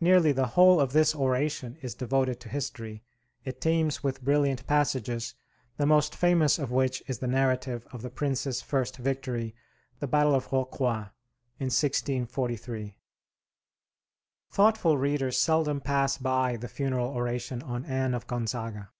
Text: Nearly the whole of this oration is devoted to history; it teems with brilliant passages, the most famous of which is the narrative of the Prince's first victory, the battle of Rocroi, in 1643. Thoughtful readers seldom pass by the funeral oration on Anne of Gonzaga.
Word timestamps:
Nearly 0.00 0.30
the 0.30 0.46
whole 0.54 0.78
of 0.80 0.92
this 0.92 1.16
oration 1.16 1.78
is 1.82 1.96
devoted 1.96 2.38
to 2.38 2.48
history; 2.48 3.02
it 3.44 3.60
teems 3.60 4.04
with 4.04 4.22
brilliant 4.22 4.64
passages, 4.68 5.34
the 5.78 5.84
most 5.84 6.14
famous 6.14 6.60
of 6.60 6.70
which 6.70 7.02
is 7.08 7.18
the 7.18 7.26
narrative 7.26 7.84
of 7.90 8.02
the 8.02 8.08
Prince's 8.08 8.62
first 8.62 8.98
victory, 8.98 9.56
the 9.98 10.06
battle 10.06 10.36
of 10.36 10.46
Rocroi, 10.52 11.10
in 11.58 11.72
1643. 11.74 12.94
Thoughtful 14.52 14.96
readers 14.96 15.36
seldom 15.36 15.80
pass 15.80 16.18
by 16.18 16.54
the 16.56 16.68
funeral 16.68 17.08
oration 17.08 17.60
on 17.62 17.84
Anne 17.84 18.14
of 18.14 18.28
Gonzaga. 18.28 18.90